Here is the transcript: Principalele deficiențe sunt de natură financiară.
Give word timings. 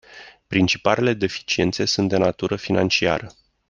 Principalele 0.47 1.13
deficiențe 1.13 1.85
sunt 1.85 2.09
de 2.09 2.17
natură 2.17 2.55
financiară. 2.55 3.31